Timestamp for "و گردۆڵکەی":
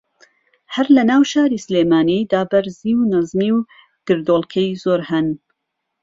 3.55-4.79